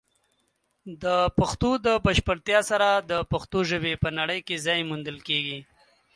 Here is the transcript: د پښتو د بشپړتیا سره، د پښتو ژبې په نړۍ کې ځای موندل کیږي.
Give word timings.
د 1.03 1.05
پښتو 1.37 1.69
د 1.85 1.87
بشپړتیا 2.05 2.59
سره، 2.69 2.89
د 3.11 3.13
پښتو 3.31 3.59
ژبې 3.69 3.93
په 4.03 4.09
نړۍ 4.19 4.39
کې 4.47 4.63
ځای 4.65 4.79
موندل 4.89 5.17
کیږي. 5.27 5.59